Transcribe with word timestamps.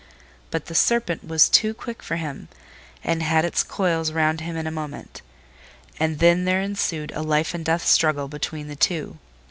But 0.49 0.65
the 0.65 0.73
Serpent 0.73 1.27
was 1.27 1.47
too 1.47 1.75
quick 1.75 2.01
for 2.01 2.15
him 2.15 2.47
and 3.03 3.21
had 3.21 3.45
its 3.45 3.61
coils 3.61 4.11
round 4.11 4.41
him 4.41 4.57
in 4.57 4.65
a 4.65 4.71
moment; 4.71 5.21
and 5.99 6.17
then 6.17 6.45
there 6.45 6.59
ensued 6.63 7.11
a 7.13 7.21
life 7.21 7.53
and 7.53 7.63
death 7.63 7.85
struggle 7.85 8.27
between 8.27 8.67
the 8.67 8.75
two. 8.75 9.19